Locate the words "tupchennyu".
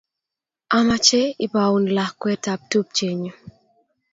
2.69-3.33